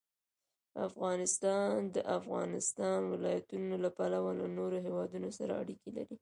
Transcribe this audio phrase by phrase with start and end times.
[0.87, 6.15] افغانستان د د افغانستان ولايتونه له پلوه له نورو هېوادونو سره اړیکې لري.